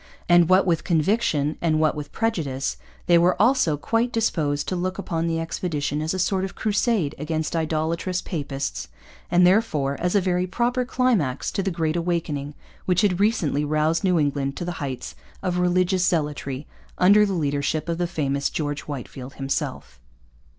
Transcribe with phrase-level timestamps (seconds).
[0.27, 4.97] And, what with conviction and what with prejudice, they were also quite disposed to look
[4.97, 8.87] upon the expedition as a sort of Crusade against idolatrous papists,
[9.29, 12.55] and therefore as a very proper climax to the Great Awakening
[12.87, 16.65] which had recently roused New England to the heights of religious zealotry
[16.97, 19.99] under the leadership of the famous George Whitefield himself.